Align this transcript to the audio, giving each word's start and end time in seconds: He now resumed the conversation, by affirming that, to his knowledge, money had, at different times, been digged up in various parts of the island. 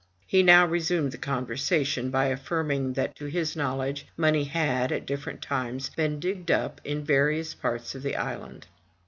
He 0.25 0.41
now 0.41 0.65
resumed 0.65 1.11
the 1.11 1.19
conversation, 1.19 2.09
by 2.09 2.25
affirming 2.29 2.93
that, 2.93 3.15
to 3.17 3.25
his 3.25 3.55
knowledge, 3.55 4.07
money 4.17 4.45
had, 4.45 4.91
at 4.91 5.05
different 5.05 5.43
times, 5.43 5.91
been 5.95 6.19
digged 6.19 6.49
up 6.49 6.81
in 6.83 7.03
various 7.03 7.53
parts 7.53 7.93
of 7.93 8.01
the 8.01 8.15
island. 8.15 8.65